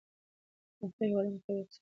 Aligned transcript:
پرمختللي 0.75 1.09
هېوادونه 1.09 1.39
قوي 1.45 1.61
اقتصاد 1.61 1.69
لري. 1.73 1.79